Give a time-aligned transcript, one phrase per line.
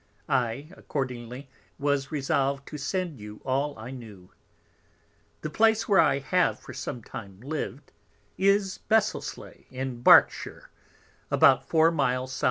[0.27, 1.47] I accordingly
[1.77, 4.31] was resolved to send you all I knew.
[5.41, 7.91] The Place where I have for some time lived
[8.35, 10.71] is Besselsleigh, in Barkshire,
[11.29, 12.39] about four Miles S.W.